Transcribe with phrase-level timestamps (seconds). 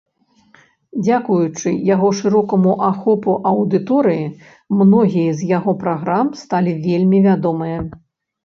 [1.03, 4.25] Дзякуючы яго шырокаму ахопу аўдыторыі,
[4.81, 7.79] многія з яго праграм сталі вельмі вядомыя.